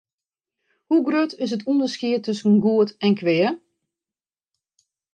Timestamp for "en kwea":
3.05-3.51